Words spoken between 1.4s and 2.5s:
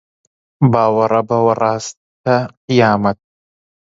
ڕاستە